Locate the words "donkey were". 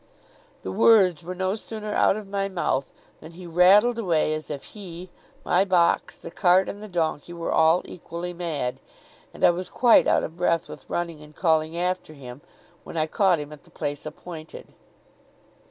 6.87-7.51